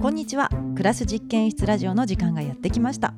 [0.00, 0.48] こんにちは。
[0.76, 3.12] クラス実験室ラジオの時間がやってきました。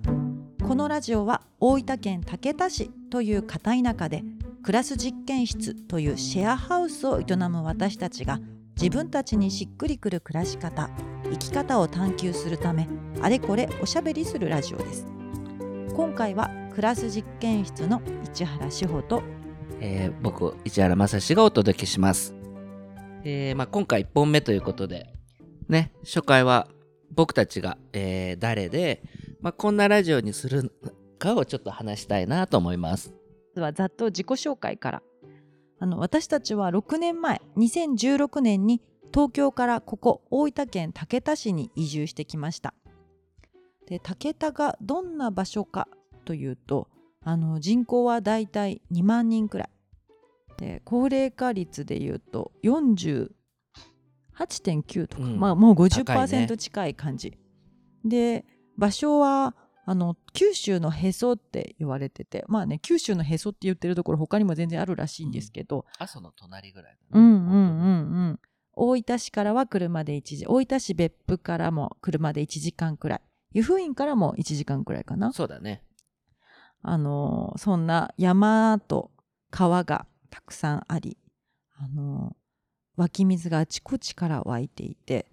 [0.66, 4.24] このラジオは大分県竹田市という片田舎で
[4.64, 8.40] クラス実験室というシェアハウスを営む私たちが
[8.74, 10.90] 自分たちにしっくりくる暮らし方
[11.30, 12.88] 生き方を探求するため
[13.20, 15.06] あれこれおしゃべりするラジオです。
[15.94, 19.22] 今回はクラス実験室の市原志保と、
[19.78, 22.34] えー、僕市原正史がお届けします、
[23.22, 25.21] えーまあ、今回1本目ということで
[25.72, 26.68] ね初回は
[27.10, 29.02] 僕たちが、えー、誰で、
[29.40, 30.72] まあ、こんなラジオにする
[31.18, 33.12] かをちょっと話したいなと思います。
[33.54, 35.02] ではざっと自己紹介から。
[35.78, 38.80] あの私たちは6年前2016年に
[39.12, 42.72] 東京からここ大分県竹田市に移住してきました。
[43.88, 45.88] で竹田がどんな場所か
[46.24, 46.88] というと
[47.24, 49.70] あの人口はだいたい2万人くらい。
[50.56, 52.52] で高齢化率でいうと
[54.38, 57.38] 48.9とか、うん、まあもう50%近い感じ、ね、
[58.04, 58.44] で
[58.76, 62.44] 場所はあの九州のへそって言われてて。
[62.46, 67.60] まあね九州のへそって言ってるところ他にも全然あるらしいんですけど、うん、阿蘇の隣ぐらい、ね、うんうんうんう
[68.32, 68.40] ん
[68.74, 73.20] 大分市からは車で1時大分市別府からも車で1時間くらい。
[73.54, 75.32] 湯布院からも1時間くらいかな。
[75.32, 75.84] そうだね。
[76.82, 79.10] あのそんな山と
[79.50, 81.18] 川がたくさんあり
[81.76, 82.34] あの
[82.96, 85.26] 湧き水があちこちから湧いていて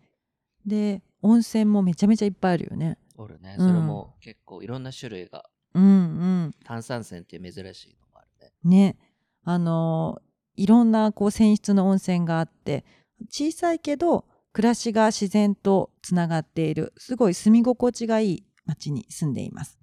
[0.66, 2.98] で温泉もめちゃめちゃいっぱいあるよね。
[3.18, 5.44] おるね、それも結構いろんな種類が、
[5.74, 8.54] うんうん、炭酸泉っていう珍しいのもあるね。
[8.64, 8.98] ね。
[9.44, 10.22] あの
[10.56, 12.86] いろんなこう泉質の温泉があって
[13.30, 19.80] 小さいけど暮らしが自然とつながっているすごい住み心地がいい町に住んでいます。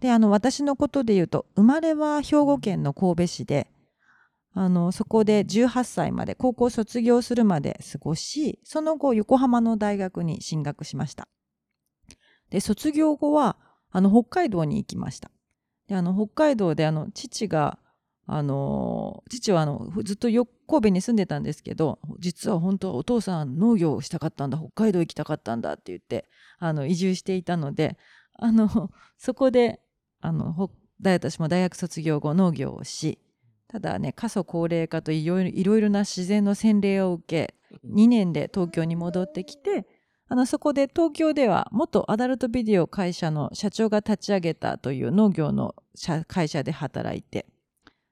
[0.00, 3.68] であの私のことで言うと生まれは兵庫県の神戸市で
[4.58, 11.28] あのそこで18歳まで高校卒業するまで過ごしその後横浜の大学に進学しました。
[12.48, 13.58] で卒業後は
[13.90, 15.30] あの北海道に行きました。
[15.88, 17.78] であの北海道であの父が
[18.26, 20.46] あの父はあのずっと神
[20.84, 27.98] 戸に住んでたんですけど実は本当はお父さん農業をしたかったんだ北海道行きたかったんだって言ってあの移住していたので
[28.32, 29.80] あのそこで
[30.22, 30.70] あの
[31.02, 33.18] 私も大学卒業後農業をし
[33.68, 37.54] ただね過疎高齢化といろいろな自然の洗礼を受け
[37.84, 39.86] 2年で東京に戻ってきて
[40.28, 45.74] あのそこで東京では元アダルトビデオ会社の社長が立ち上げたという農業の
[46.26, 47.46] 会社で働いて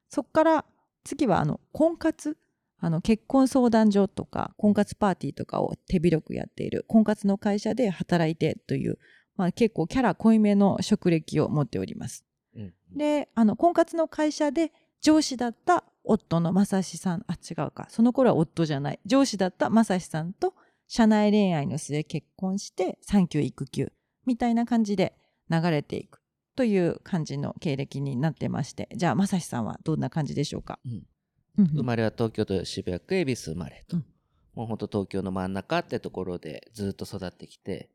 [0.09, 0.64] そこから
[1.04, 2.37] 次はあの婚活
[2.78, 8.98] あの結婚相談所とか婚活パーティーとかを手広くやっている婚活の会社で働いてという、
[9.37, 12.25] まあ、結構キャラ濃いめの職歴を持っております。
[12.54, 14.70] うん、であの婚活の会社で
[15.04, 17.25] 上司だった夫の正志さん。
[17.26, 17.87] あ違うか。
[17.91, 19.00] その頃は夫じゃない。
[19.04, 20.54] 上司だった正志さんと
[20.88, 23.93] 社内恋愛の末結婚して産休育休。
[24.25, 25.14] みたいな感じで
[25.50, 26.22] 流れていく
[26.56, 28.88] という感じの経歴になってまして。
[28.97, 34.06] じゃあ正志さんはどんな感じでしょうか、うん、生まれは東京都渋谷区恵比寿生まれと、うん、
[34.54, 37.91] もうほんと東京の真ん中ってところでずっと育ってきて。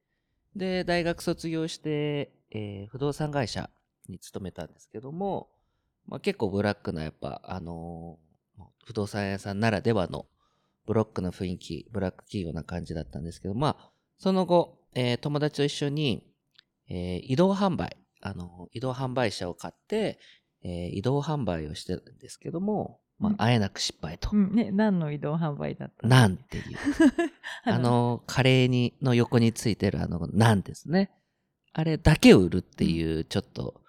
[0.55, 3.69] で大学卒業して、えー、不動産会社
[4.07, 5.49] に勤めたんですけども
[6.09, 10.25] まあ、結構ブラックなやっぱ、あのー、不動産屋さんならではの
[10.85, 16.23] ブロックな雰囲気、ブラック企業な感じだったんですけど、まあ、その後、えー、友達と一緒に、
[16.89, 20.19] えー、移動販売、あの移動販売車を買って、
[20.61, 24.29] え移動販売をしてるんですけども、まあ、あえなく失敗と。
[24.33, 26.63] うん、ね、何の移動販売だったなんていう。
[27.65, 31.11] あの、カレーに、の横についてるあの、なんですね。
[31.73, 33.81] あれだけを売るっていう、ちょっと、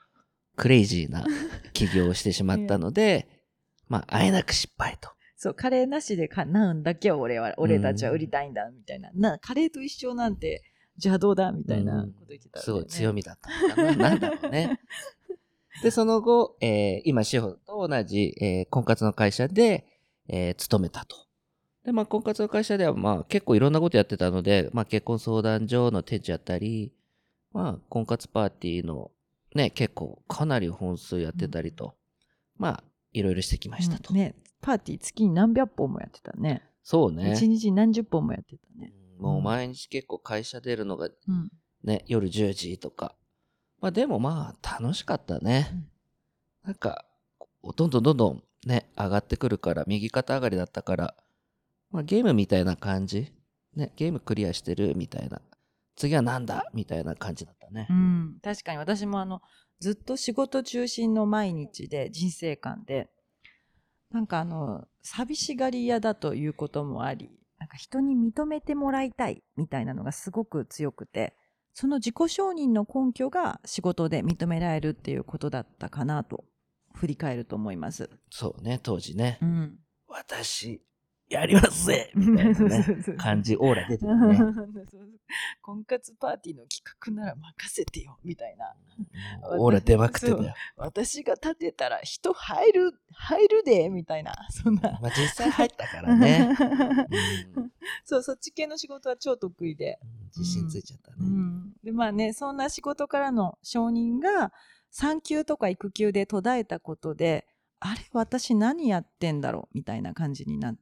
[0.60, 1.24] クレイジーな
[1.72, 3.26] 起業をしてしまったので、
[3.88, 5.08] まあ、あえなく失敗と。
[5.34, 9.10] そう、カレーなしでか、なんだけ俺は、俺たちは売りたいんだ、みたいな。
[9.10, 10.62] うん、な、カレーと一緒なんて、
[10.98, 13.96] じゃあどうだみたいなこと言ってた、ねうん、すごい強みだったな。
[13.96, 14.78] なんだろうね。
[15.82, 19.86] で、その後、えー、今、志保と同じ、えー、婚活の会社で、
[20.28, 21.16] えー、勤めたと。
[21.86, 26.92] で、まあ、婚活の会社では、まあ、結構いろんなことやってたので、まあ、結婚相談所の店長やったり、
[27.52, 29.10] まあ、婚活パーティーの
[29.54, 31.92] ね、結構かなり本数やってたりと、うん、
[32.62, 36.62] まあ、いろいろしてきましたと、うん、ね、パーティー月に何百本もやってたね。
[36.82, 37.32] そうね。
[37.34, 38.92] 一日何十本もやってたね。
[39.18, 41.08] もう毎日結構会社出るのが、
[41.84, 43.14] ね、夜10時とか。
[43.80, 45.84] まあでもまあ楽しかったね。
[46.64, 47.04] なんか、
[47.76, 51.14] どんどんどんどんね、上がってくるから、右肩上がりだったから、
[51.90, 53.32] まあゲームみたいな感じ？
[53.74, 55.40] ね、ゲームクリアしてるみたいな。
[56.00, 57.86] 次は何だみたいな感じだったね。
[57.90, 59.42] うん、確かに私もあの
[59.80, 63.10] ずっと仕事中心の毎日で人生観で
[64.10, 71.34] なんかあの寂しがり屋だということもありなんか人に認めてもらいたいみたいなのがすごく強くて
[71.74, 76.44] その自己承認の根拠が仕事で認められるっていうことだったかなと
[76.94, 78.08] 振り返ると思います。
[78.30, 79.38] そうね、当時ね。
[79.42, 80.82] うん、私、
[81.30, 82.10] やりますぜ！
[82.16, 82.84] みたいなね、
[83.16, 84.38] 感じ、オーラ出てるね。
[85.62, 88.18] 婚活パーティーの企画なら任せてよ。
[88.24, 88.74] みたいな。
[89.56, 90.54] オーラ出まくってたよ。
[90.76, 93.88] 私が立てたら人入る入るで。
[93.90, 94.34] みたいな。
[94.50, 94.98] そんな。
[95.00, 96.48] まあ実際入ったからね。
[97.54, 97.72] うん。
[98.04, 100.00] そうそっち系の仕事は超得意で、
[100.36, 101.16] 自信ついちゃったね。
[101.20, 104.52] うん、でまあねそんな仕事からの承認が
[104.90, 107.46] 産休とか育休で途絶えたことで
[107.78, 109.76] あれ私何やってんだろう？
[109.76, 110.80] みたいな感じになって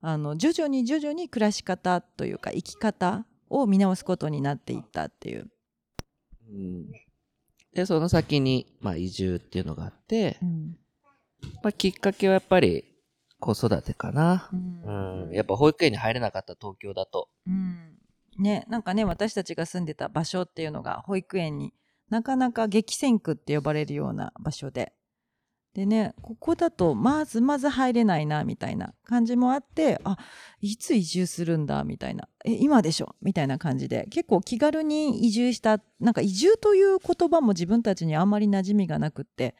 [0.00, 5.50] あの徐々に徐々に暮らし方というか生き方を見直すことになっていったっていう。
[6.48, 7.06] うん
[7.76, 10.38] で、その先に、まあ、移住っていうのがあって、
[11.62, 12.84] まあ、きっかけはやっぱり
[13.38, 14.48] 子育てかな。
[14.50, 17.28] うん、やっぱ保育園に入れなかった東京だと。
[17.46, 17.98] うん
[18.38, 21.74] ね、なんかね私たちが住んでた場所っていうのが保育園に
[22.10, 24.92] なかなか激戦区って呼ばれるような場所で
[25.76, 30.16] でねここだとまずまず入れないなみたいな感じもあってあ
[30.62, 32.28] いつ移住するんだみたいな。
[32.46, 33.14] え今でしょ？
[33.20, 34.06] みたいな感じで。
[34.08, 39.54] 結構気軽に移住したなんか移住という言葉も自分たちにあんまり馴染みがなくって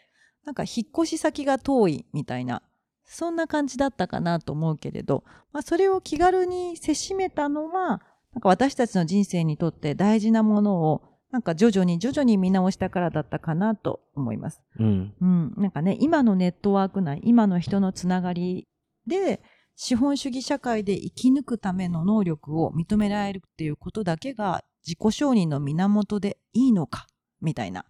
[0.46, 2.62] なんか引っ越し先が遠いみたいな
[3.04, 5.22] そんな感じだったかなと思うけれど、
[5.52, 8.00] まあ、それを気軽にせしめたのは
[8.32, 14.62] なんか私たちの人生にとって大事なものをなんか徐々に徐々に見直したからだったかなと思います。
[14.78, 15.14] うん。
[15.20, 18.68] うん、なんかね今のネットワーク内今の人のつながり
[19.06, 19.40] で
[19.74, 27.06] 資本主義社会で生き抜くための能力を認められるっていうことだけが自己承認の源でいいのか
[27.40, 27.84] みたいな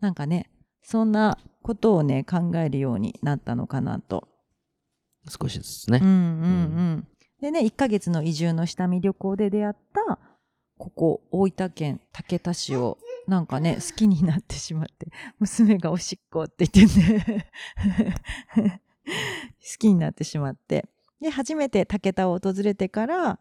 [0.00, 0.50] なんかね
[0.82, 4.28] そんなことをね考えるようになったのかなと
[5.28, 6.08] 少しずつねうん。
[6.08, 6.16] うんう
[6.96, 7.06] ん。
[7.42, 10.18] でね、1ヶ月の移住の下見旅行で出会った、
[10.82, 12.98] ここ、大分県竹田市を、
[13.28, 17.46] なんかね、好きになってしまって、娘がおしっこって言ってね、
[19.06, 20.84] 好きになってしまって、
[21.20, 23.38] で、初めて竹田を訪れてから、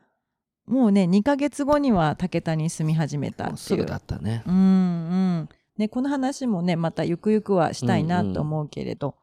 [0.67, 3.95] もうね、2ヶ月後には竹田に住み始めたっていうもうすぐだ。
[3.95, 4.43] ったね。
[4.45, 5.49] うんうん。
[5.79, 9.15] ね、この話もね、またゆくゆくはしたいなと思うけれど、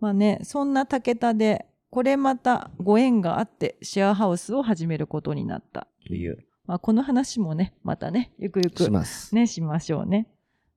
[0.00, 9.34] まあね、そんな竹田で、これまたご縁があってシェアハウスを始めることになったという、まあ、この話もね、またね、ゆくゆくします。
[9.34, 10.28] ね、しましょうね。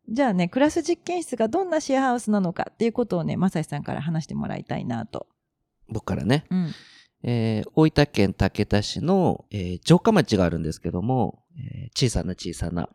[0.10, 5.28] じゃあね、クラス実験室がどんなシェアハウスなのかっていうことをね、まさしさんから話してもらいたいなと。
[5.90, 6.46] 僕からね。
[6.50, 6.72] うん。
[7.24, 12.88] えー大分県竹田市の、えー城下町があるんですけども、えー小さな小さな。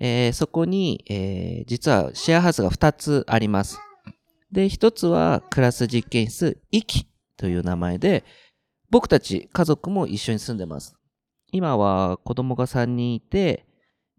[0.00, 3.78] えーそこに、えー実はシェアハウスが2つあります。
[4.50, 8.24] で、1つはクラス実験室、イキという名前で、
[8.90, 10.96] 僕たち家族も一緒に住んでます。
[11.54, 13.64] 今は子供が3人いて、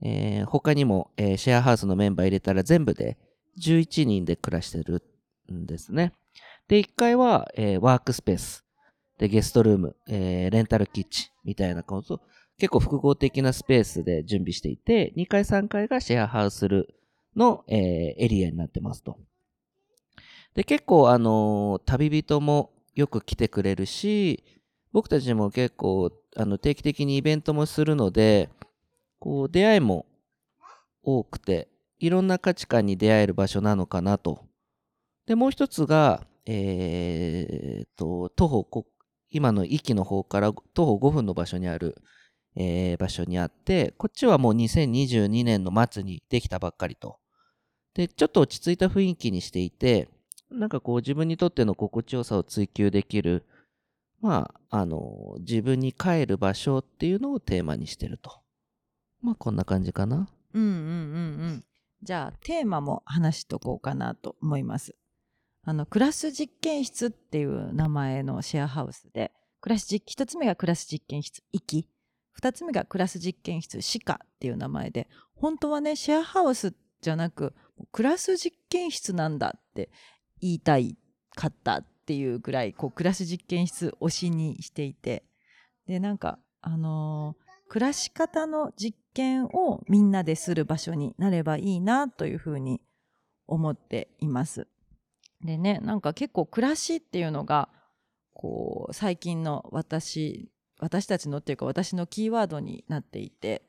[0.02, 3.18] えー他にも、えーシェアハウスのメンバー入れたら全部で
[3.62, 5.04] 11人で暮らしてる
[5.52, 6.14] んですね。
[6.70, 8.64] で、1階は、えーワークスペース。
[9.18, 12.22] で、ゲストルーム、えーレンタルキッチンみたいなこと、
[12.58, 16.70] 結構複合的なスペースで準備していて、2階3階がシェアハウス
[17.36, 17.80] の、えー
[18.18, 19.18] エリアになってますと。
[20.54, 24.42] で、結構あのー旅人もよく来てくれるし、
[24.94, 28.50] 僕たちも結構あの定期的にイベントもするので、
[29.20, 30.06] こう出会いも
[31.04, 34.46] 多くて、いろんな価値観に出会える場所なのかなと。
[35.26, 38.86] で、もう一つが、えーと、徒歩こ、
[39.30, 41.96] 今の駅の方から徒歩5分の場所にある、
[42.56, 47.18] えー場所にあって、こっちはもう2022年の末にできたばっかりと。
[47.94, 50.10] で、ちょっと落ち着いた雰囲気にしていて、
[50.52, 53.46] なんかこう自分にとっての心地よさを追求できる、
[54.22, 58.42] まあ、あの、自分に帰る場所っていうのをテーマにしてると。
[59.22, 60.30] まあ、こんな感じかな。
[60.54, 60.78] うんうんうんう
[61.48, 61.66] ん。
[62.02, 64.96] じゃあテーマも話しとこうかなと思います。
[65.64, 71.90] あのクラス実験室っていう名前のシェアハウスで、クラス実一つ目がクラス実験室行き、
[72.32, 77.56] 二つ目がクラス実験室歯科っていう名前で、本当はねシェアハウスじゃなく
[77.92, 79.90] クラス実験室なんだって
[80.40, 80.98] 言いたい
[81.36, 85.24] かったっていうぐらいこうクラス実験室推しにしていて、
[85.88, 92.82] でなんかあのー暮らし方の実験をみんなでする場所になればいいなというふうに
[93.48, 94.68] 思っています。
[95.44, 97.70] でねなんか結構暮らしっていうのが
[98.34, 103.64] こう最近の私私たちのっていうか私のキーワードになっていて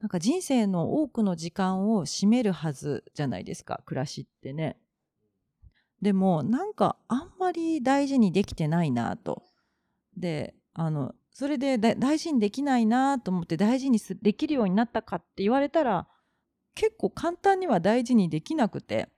[0.00, 4.76] なんか人生の多くの時間を占めるはずじゃないですか暮らしってね。
[6.02, 9.42] でもなんかあんまり大事にできてないなと。
[10.16, 16.06] であのそれで大事にできないなと思って大事にできるようになったかって言われたら
[16.74, 19.08] 結構簡単には大事にできなくて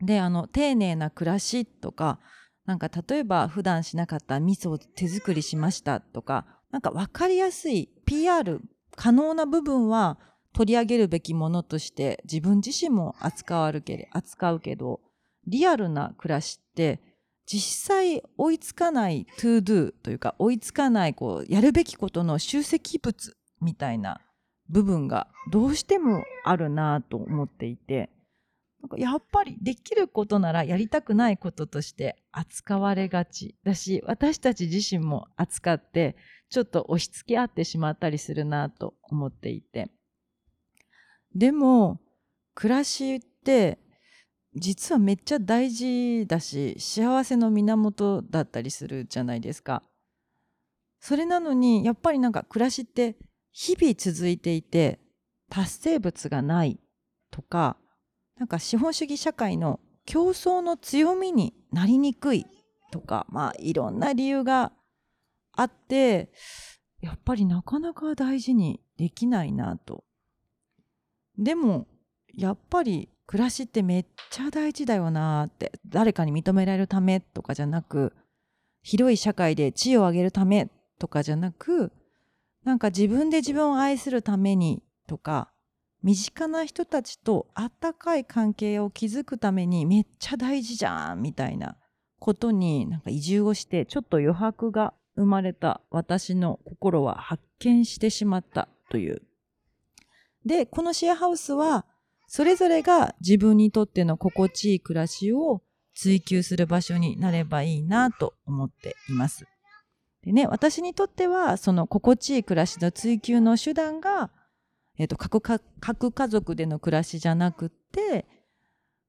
[0.00, 2.18] であの丁寧な暮らしとか
[2.66, 8.60] なんか例えば普段しなかった味噌を手作りしましたとかなんか分かりやすい PR
[8.96, 10.18] 可能な部分は
[10.52, 15.00] 取り上げるべきものとして自分自身も扱わるけ扱うけど
[15.48, 17.00] リアルな暮らしって
[17.46, 24.20] 実際追いつかない ToDo というか追いつかないこうやるべきことの集積物みたいな
[24.68, 28.10] 部分がどうしてもあるなと思っていて
[28.82, 36.16] なんかやっぱりできることならやりたくないこととして扱われがちだし私たち自身も扱って
[36.50, 39.90] ちょっと押し付け合ってしまったりするなと思っていて。
[41.34, 42.00] でも
[42.54, 43.78] 暮らしって
[44.54, 49.82] 実はめっちゃ大事だし幸せの源だったりするじゃないですか。
[51.00, 53.16] それなのにやっぱりなんか暮らしって
[53.52, 55.00] 日々続いていて
[55.48, 56.80] 達成物がない
[57.30, 57.76] とか
[58.36, 62.46] なんか資本主義社会の競争の強みになりにくい
[62.90, 64.72] とかまあいろんな理由が
[65.52, 66.32] あって
[67.00, 70.04] やっぱりなかなか大事にできないなと。
[71.36, 71.86] でも
[72.34, 78.14] やっぱり暮らしってめっちゃ大事だよなって誰かに認められるためとかじゃなく
[78.82, 81.92] 広い社会で地位を上げるためとかじゃなく
[82.64, 85.50] なんか自分で自分を愛するためにとか
[86.02, 91.76] 身近な人たちとあったかい関係を築くためにめっちゃ大事じゃんみたいな
[92.18, 99.22] ことになんか移住をしてちょっと余白が生まれた私の心は発見してしまったという。
[100.46, 101.84] で、このシェアハウスは
[102.28, 105.62] それぞれが自分にとっての心地いい暮らしを
[105.94, 109.46] 追求する場所になればいいなと思っています。
[110.22, 114.30] でね、私にとってはその心地いい暮らしの追求の手段が、
[114.98, 118.26] え、ー、と核核家族での暮らしじゃなくって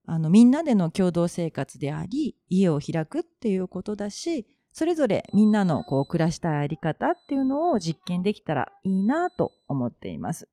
[0.06, 10.48] あのみんなでの共同生活であり家を開くっていうことだしそれぞれみんなのこう暮らしたいあり方っていうのを実験できたらいいなと思っています。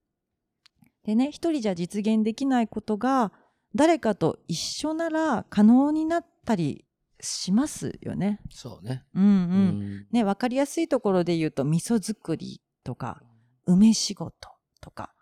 [1.06, 3.30] でね一人じゃ実現できないことが
[3.76, 6.84] 誰かと一緒なら可能になったり
[7.20, 8.40] しますよね。
[8.50, 9.04] そうね。
[9.14, 9.30] うんうん。
[9.30, 13.22] うん、ね分かりやすいところで言うと味噌作りとか
[13.66, 14.34] 梅仕事
[14.80, 15.14] とか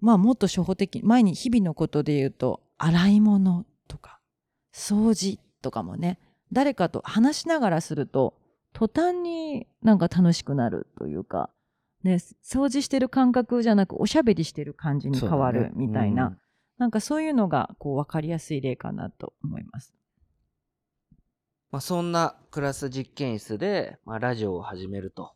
[0.00, 4.20] まあもっと初歩的前に日々のことで言うと洗い物とか
[4.74, 6.18] 掃除とかもね
[6.52, 8.34] 誰かと話しながらすると
[8.72, 11.50] 途端になんか楽しくなるというか
[12.04, 16.38] ね、掃除してる感覚じゃなくおしゃべりしてる感じに変わるみたいな、ねうん、
[16.78, 19.92] なんかそういうのがこう分かりやすい例かなと思います。
[21.72, 25.32] まあ、そんなクラス実験室で、まあ、ラジオを始めると。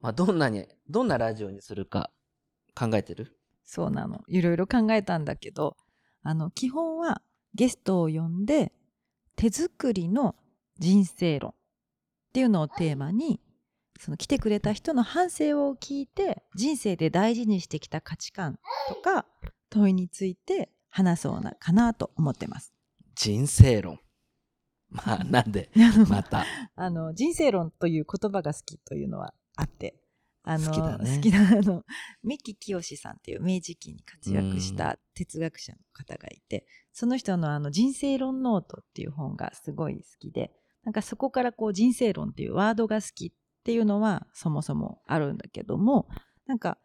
[0.00, 2.10] まあ、どんなに、どんなラジオにするか
[2.74, 3.38] 考えてる？
[3.64, 4.22] そうなの。
[4.26, 5.76] いろいろ考えたんだけど、
[6.22, 7.22] あの、基本は
[7.54, 8.72] ゲストを呼んで
[9.36, 10.34] 手作りの
[10.78, 11.54] 人生論っ
[12.34, 13.40] ていうのをテーマに
[14.04, 19.26] その来てくれた人の反省を聞いて人生で大事にしてきた価値観とか
[19.70, 22.74] 問いについて話そうなかなと思ってます。
[23.14, 24.00] 人生論。
[24.90, 25.70] まあなんで
[26.08, 26.44] また。
[26.74, 29.94] あの人生論という言葉が好きというのはあって
[30.42, 31.16] あの好きだね。
[31.18, 31.84] 好きなあの
[32.24, 43.32] 三木清さんっていう明治期に活躍した哲学者の方がいてその人のあの人生論ノートっていう本がすごい好きでなんかそこからこう人生論っていうワードが好き
[43.62, 46.08] っていうのはそもそもあるんだけども
[46.46, 46.78] なんか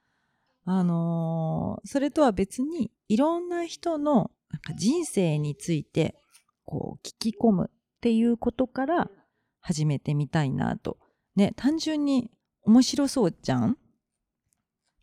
[0.66, 6.16] あのー、それとは別にいろんな人のなんか人生について
[6.66, 9.10] こう聞き込むっていうことから
[9.60, 10.98] 始めてみたいなと。
[11.36, 12.32] ね、単純に
[12.64, 13.78] 面白そうじゃん？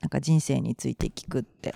[0.01, 1.75] なんか人生について聞くって。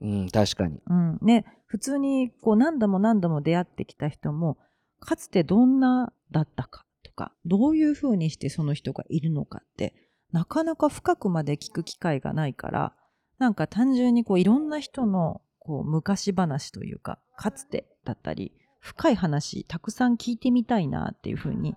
[0.00, 0.80] うん、確かに。
[0.86, 1.18] うん。
[1.22, 4.58] ね、普通にこう何度も何度も出会ってきた人も、
[5.00, 9.94] かつてどんなだったかとかどういうふうにしてその人がいるのかって
[10.32, 12.94] なかなか深くまで聞く機会がないから
[13.38, 21.76] なんか単純にこういろんな人のこう昔話というかかつてだったり深い話たくさん聞いてみたいなっていうふうに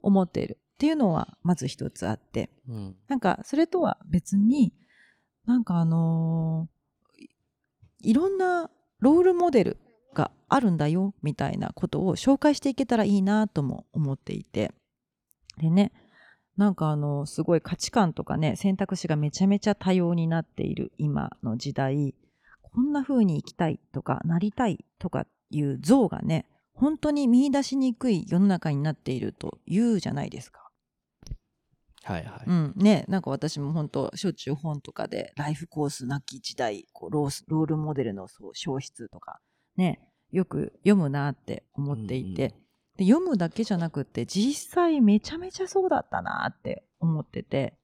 [0.00, 0.58] 思っている。
[0.74, 4.72] っていうのはまず一つあって、うん、なんかそれとは別に
[5.44, 8.70] なんかあのー、いろんな
[9.00, 9.76] ロールモデル
[10.14, 14.72] があるんだよみたいなことを紹介していけたらいいなとも思っていて
[15.58, 15.92] でね
[16.56, 22.14] なんかあのすごい価値観とかね選択肢がめちゃめちゃ多様になっている今の時代
[22.62, 30.70] こんな風に生きたいとかなりたいとかいう像がね本当に見出しにくい世の中になっているというじゃないですか。
[32.04, 32.44] はいはい。
[32.46, 39.40] うん、ね、なんか私も本当しょっちゅう本とかでライフコースなき時代こうロースロールモデルのそう消失とか
[39.78, 42.68] ねよく読むなって思っていて、うんうん
[42.98, 47.78] で読むだけじゃなくって実際めちゃめちゃそうだったなって思ってて。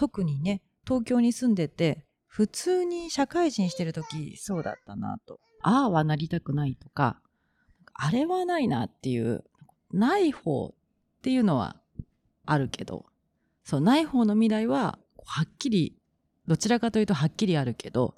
[0.00, 5.38] 特にね東京に住んでて普通に社会人してる時そうだったなと。
[5.62, 7.20] ああはなりたくないとか
[7.92, 9.44] あれはないなっていう
[9.92, 10.74] ない方っ
[11.22, 11.76] ていうのは
[12.46, 13.04] あるけど。
[13.62, 16.00] そうない方の未来ははっきり
[16.48, 18.16] どちらかというとはっきりあるけど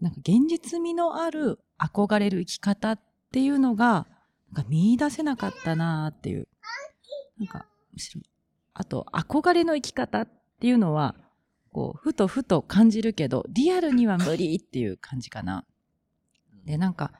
[0.00, 3.00] なんか現実味のある憧れる生き方っ
[3.32, 4.06] ていうのが
[4.52, 6.48] なんか見出せなかったなっていう
[7.38, 8.22] なんかむしろ
[8.74, 10.28] あと憧れの生き方っ
[10.60, 11.14] ていうのは
[11.72, 15.64] こうふとふと感じるけどリアルには無理っていう感じかな。
[16.64, 17.12] でなんか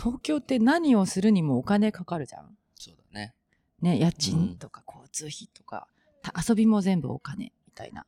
[0.00, 2.56] 東京って何をするにもお金かかるじゃん。
[2.74, 3.34] そうだね。
[3.82, 5.86] ね、家賃とか交通費とか、
[6.22, 8.06] た遊びも全部お金みたいな。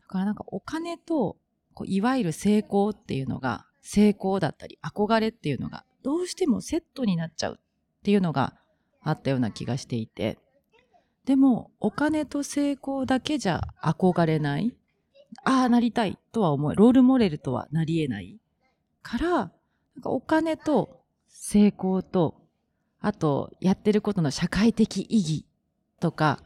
[0.00, 1.36] だからなんかお金と、
[1.74, 8.54] こういわゆる成功っていうのが、成功だったり憧れっていうのが、どうしてもセットになっちゃうっていうのが
[9.00, 10.38] あったような気がしていて。
[11.24, 14.74] でも、お金と成功だけじゃ憧れない。
[15.44, 16.74] ああ、なりたいとは思う。
[16.74, 18.38] ロールモデルとはなり得ない。
[19.02, 19.50] から、なん
[20.02, 22.48] かお金と成功と
[23.00, 25.46] あと、やってることの社会的意義
[26.00, 26.40] とか、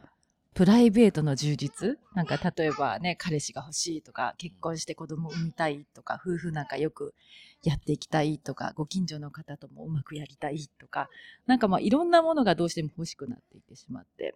[0.53, 1.97] プライベートの充実？
[2.13, 7.15] なんか例えばね、彼氏が欲しいとか、結婚して子供産みたいとか、夫婦仲良く
[7.63, 11.09] やっていきたいとか、ご近所の方ともうまくやりたいとか、
[11.47, 14.35] なんかまあいろんなものがどうしても欲しくなっていってしまって。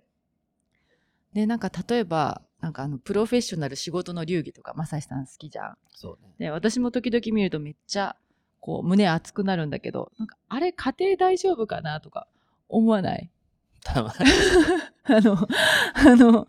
[1.34, 5.78] で、なんか例えば、なんかあの、プロフェッショナル仕事の流儀とか、まさしさん好きじゃん。
[5.94, 6.34] そうね。
[6.40, 8.16] で、私も時々見るとめっちゃ、
[8.60, 12.28] こう、胸熱くなるんだけど、なんか、あれ、家庭大丈夫かなとか
[12.70, 13.30] 思わない？
[13.88, 14.14] たま
[15.10, 15.38] あの、
[15.94, 16.46] あの、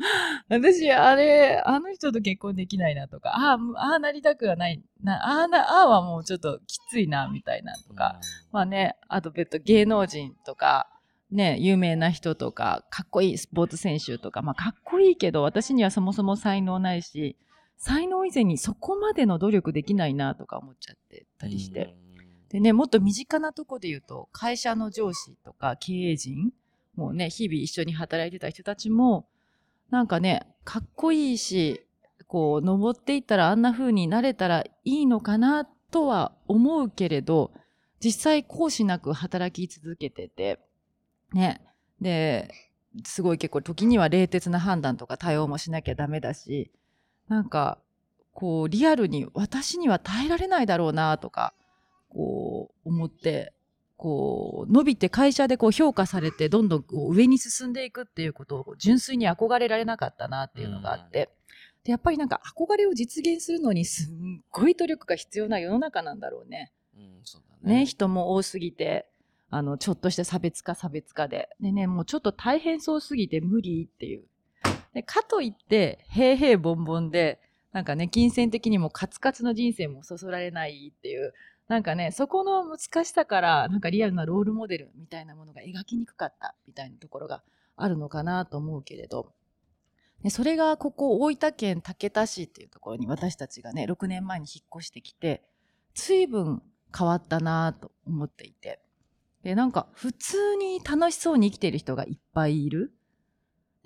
[0.48, 8.18] 私、あれ、あの人と結婚できないなとか、ああ、ああなりたくはない、なああな、ああはもうちょっときついな、みたいなとか、
[8.50, 10.88] まあね、あと別途芸能人とか、
[11.30, 17.36] ね、有名な人とか、かっこいいスポーツ選手とか、まあかっこいいけど、私にはそもそも才能ないし、
[17.76, 21.96] 才能以前にそこまでの努力できないなとか思っちゃってたりして。
[22.48, 26.50] でね、もっと身近なとこで言うと、会社の上司とか経営陣、
[26.98, 29.28] もうね、日々一緒に働いてた人たちも、
[29.88, 31.86] なんかね、かっこいいし、
[32.26, 37.52] こう、登っていったらあんな風になれたらいいのかなとは思うけれど、
[38.00, 40.58] 実際講師なく働き続けてて、
[41.32, 41.60] ね、
[42.00, 42.50] で、
[43.04, 46.72] すごい結構時には冷徹な判断とか対応もしなきゃダメだし、
[47.28, 47.78] なんか、
[48.32, 51.54] こう、リアルに私には耐えられないだろうなとか、
[52.08, 53.52] こう、思って、
[53.98, 61.30] こう、伸びて会社でこう評価されて、どんどんこう上に進んでいくっていうことを純粋に憧れられなかったなっていうのがあって、
[61.82, 66.72] で、やっぱりなんか憧れを実現するのにすんごい努力が必要な世の中なんだろうね。
[66.96, 67.80] うん、そうだね。
[67.80, 69.08] ね、人も多すぎて、
[69.50, 71.48] あの、ちょっとした差別化差別化で。
[71.60, 74.24] でね、もうちょっと大変そうすぎて無理っていう。
[74.94, 77.40] で、かといって、平々凡々で、
[77.72, 81.34] なんかね、金銭的にもカツカツの人生もそそられないっていう、
[81.68, 87.42] なんかね、そこの難しさから、なんかリアルなロールモデルみたいなものが描きにくかったみたいなところが
[87.76, 89.34] あるのかなと思うけれど、
[90.22, 95.44] でそれがここ大分県竹田市っていうところに私たちがね、6年前に引っ越してきて、
[95.94, 96.62] 随分
[96.96, 98.80] 変わったなと思っていて。
[99.42, 102.94] で、なんか普通に楽しそうに生きている人がいっぱいいる。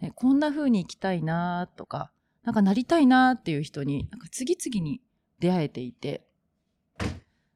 [0.01, 2.13] ね、こんな風に生きたいなとか、
[2.45, 5.01] なんかなりたいなっていう人に、なんか次々に
[5.41, 6.29] 出会えていて。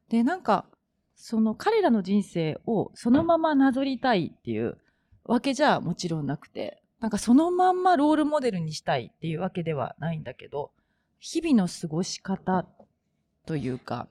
[0.09, 0.65] で、なんか、
[1.15, 4.77] その彼らの人生をそのままなぞりたいっていう
[5.25, 10.71] わけじゃもちろんなくて、なんかそのまんまロールモデルにしたいっていうわけではないんだけど、
[11.19, 12.65] 日々の過ごし方
[13.45, 14.07] というか、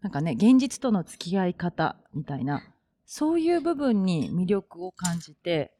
[0.00, 2.62] なんかね、現実との付き合い方みたいな、
[3.04, 5.72] そういう部分に魅力を感じて、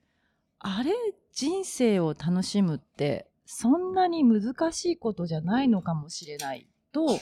[0.59, 0.93] あれ、
[1.33, 7.19] 人生を楽しむって、そんなに難しいことじゃないのかもしれないと、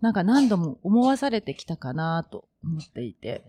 [0.00, 3.44] なんか何度も思わされてきたかなと思っていて。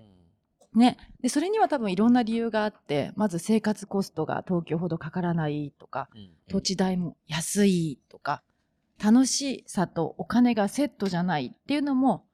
[0.73, 0.97] ね。
[1.21, 8.41] で、それには多分いろんな理由があって、まず生活コストが東京ほどかからないとか、うん土地代も安いとか、
[9.01, 12.25] 楽しさとお金がセットじゃないっていうのも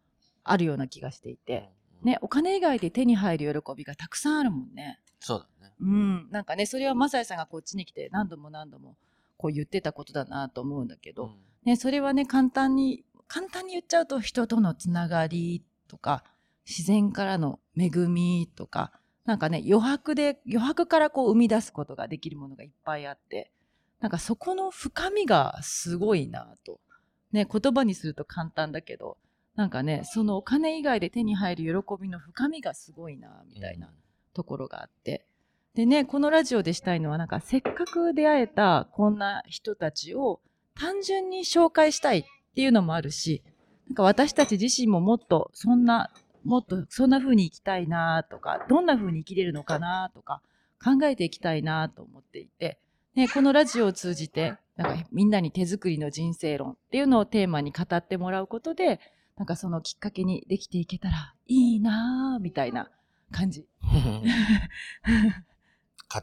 [0.46, 1.70] あるような気がしていて、
[2.02, 5.02] ね、お金以外で手に入る喜びがたくさんあるもんね。
[5.20, 5.74] そうだね。
[5.82, 6.28] うん。
[6.32, 8.96] なんかね、それはマサイさんがこっちに来て何度も何度も
[9.38, 11.32] こう言ってたことだなと思うんだけど、
[11.66, 16.24] ね、それはね、簡単に、簡単に言っちゃうと人とのつながりとか、
[16.68, 18.92] 自然からの恵みとか、
[19.26, 23.52] なんかね、余白で、余白からこう生み出すことができるものがいっぱいあって、
[24.00, 26.80] なんかそこの深みがすごいなと。
[27.32, 29.18] ね、言葉にすると簡単だけど、
[29.56, 33.90] なんかね、そのお金以外で手に入る喜びの深みがすごいな、みたいな
[34.34, 35.26] ところがあって。
[35.74, 40.40] でね、このラジオでしたいのは、なんかせっかく出会えたこんな人たちを
[40.76, 42.24] 単純に紹介したいっ
[42.56, 43.44] ていうのもあるし、
[43.88, 46.12] なんか私たち自身ももっとそんな、
[46.44, 50.42] もっとそんな風に生きたいなとか、どんな風に生きれるのかなとか
[50.84, 52.80] 考えていきたいなと思っていて、
[53.16, 59.00] ね、このラジオを通じて、なんかみんなに手作りの人生論っていうのをテーマに語ってもらうことで、
[59.38, 62.90] なんかそのきっかけにできていけたらいいなぁ、みたいな
[63.32, 63.68] 感じ。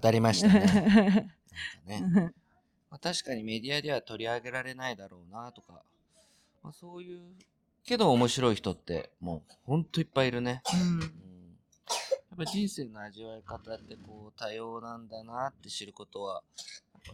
[0.00, 1.34] 語りましたね。
[1.86, 2.32] ね
[2.90, 5.82] まあ、確かにメディアでは取り上げられないだろうなとか、
[6.62, 7.20] まあ、そういう、
[7.84, 10.62] けど面白い人ってもうほんといっぱいいるね。
[10.72, 11.22] うん
[12.32, 16.42] やっぱ人生の味わい方ってこう多様なんだなって知ることは、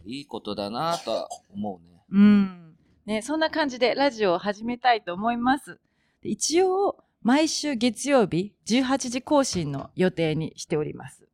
[0.05, 2.01] いいことだなとは思うね。
[2.09, 2.75] うん。
[3.05, 5.77] ね、そんな感じでラジオを始めたいと思います。
[6.23, 11.27] 一応、毎週月曜日18時更新の予定にしております。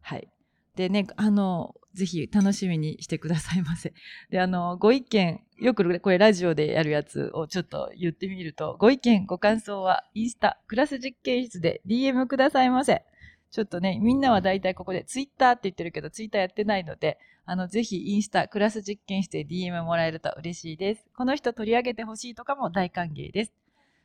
[0.00, 0.28] はい。
[0.76, 3.92] でね、あの、ぜひ楽しみにしてくださいませ。
[4.30, 13.04] で、あの、ご意見、よくこれラジオでやるやつをちょっと言ってみると、ご意見、ご感想はインスタ、クラス実験室で DM くださいませ。
[13.50, 21.06] ちょっとね、みんなは大体ここでツイッターって言ってるけど、ツイッターやってないので、あの、ぜひインスタ、クラス実験室で DM もらえると嬉しいです。
[21.16, 23.52] この人取り上げてほしいとかも大歓迎です。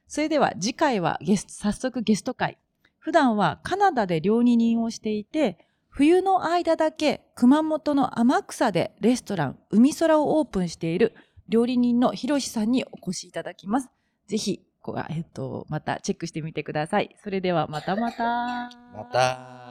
[0.07, 2.57] それでは次回はゲスト、早速ゲスト会。
[2.99, 5.57] 普段はカナダで料理人をしていて、
[5.95, 11.13] 冬の間だけ熊本の天草でレストラン海空をオープンしている
[11.49, 13.89] 料理人のひろしさんにお越しいただきます。
[14.27, 14.65] ぜひ、
[15.11, 17.15] えっと、またチェックしてみてください。
[17.23, 18.71] それではまたまた。
[18.95, 19.62] また。